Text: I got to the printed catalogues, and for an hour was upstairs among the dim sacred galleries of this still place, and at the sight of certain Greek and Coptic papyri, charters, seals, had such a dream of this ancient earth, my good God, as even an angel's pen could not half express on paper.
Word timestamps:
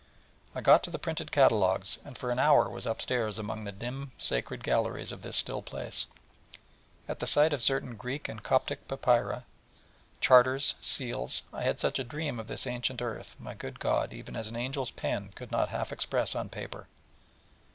I 0.55 0.61
got 0.61 0.81
to 0.83 0.89
the 0.89 0.97
printed 0.97 1.31
catalogues, 1.31 1.99
and 2.03 2.17
for 2.17 2.31
an 2.31 2.39
hour 2.39 2.67
was 2.67 2.87
upstairs 2.87 3.37
among 3.37 3.65
the 3.65 3.71
dim 3.71 4.13
sacred 4.17 4.63
galleries 4.63 5.11
of 5.11 5.21
this 5.21 5.37
still 5.37 5.61
place, 5.61 6.07
and 7.03 7.11
at 7.11 7.19
the 7.19 7.27
sight 7.27 7.53
of 7.53 7.61
certain 7.61 7.95
Greek 7.95 8.27
and 8.27 8.41
Coptic 8.41 8.87
papyri, 8.87 9.43
charters, 10.19 10.73
seals, 10.81 11.43
had 11.53 11.77
such 11.79 11.99
a 11.99 12.03
dream 12.03 12.39
of 12.39 12.47
this 12.47 12.65
ancient 12.65 12.99
earth, 12.99 13.35
my 13.39 13.53
good 13.53 13.79
God, 13.79 14.11
as 14.11 14.17
even 14.17 14.35
an 14.35 14.55
angel's 14.55 14.89
pen 14.89 15.33
could 15.35 15.51
not 15.51 15.69
half 15.69 15.91
express 15.91 16.33
on 16.33 16.49
paper. 16.49 16.87